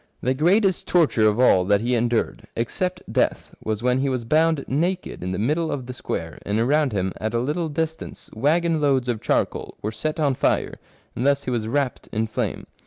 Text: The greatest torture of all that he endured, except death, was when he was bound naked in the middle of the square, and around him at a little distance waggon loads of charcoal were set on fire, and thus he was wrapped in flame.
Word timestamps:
The 0.21 0.33
greatest 0.33 0.87
torture 0.87 1.27
of 1.27 1.39
all 1.39 1.63
that 1.65 1.81
he 1.81 1.93
endured, 1.93 2.47
except 2.55 3.03
death, 3.13 3.53
was 3.63 3.83
when 3.83 3.99
he 3.99 4.09
was 4.09 4.25
bound 4.25 4.65
naked 4.67 5.21
in 5.21 5.29
the 5.31 5.37
middle 5.37 5.71
of 5.71 5.85
the 5.85 5.93
square, 5.93 6.39
and 6.43 6.59
around 6.59 6.91
him 6.91 7.13
at 7.21 7.35
a 7.35 7.39
little 7.39 7.69
distance 7.69 8.27
waggon 8.33 8.81
loads 8.81 9.07
of 9.07 9.21
charcoal 9.21 9.77
were 9.83 9.91
set 9.91 10.19
on 10.19 10.33
fire, 10.33 10.79
and 11.15 11.23
thus 11.23 11.43
he 11.43 11.51
was 11.51 11.67
wrapped 11.67 12.07
in 12.11 12.25
flame. 12.25 12.65